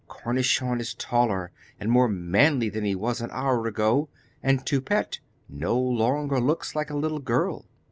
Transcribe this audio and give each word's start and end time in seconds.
Cornichon 0.07 0.79
is 0.81 0.95
taller 0.95 1.51
and 1.79 1.91
more 1.91 2.07
manly 2.09 2.69
than 2.69 2.83
he 2.83 2.95
was 2.95 3.21
an 3.21 3.29
hour 3.31 3.67
ago, 3.67 4.09
and 4.41 4.65
Toupette 4.65 5.19
no 5.47 5.77
longer 5.77 6.39
looks 6.39 6.75
like 6.75 6.89
a 6.89 6.97
little 6.97 7.19
girl. 7.19 7.65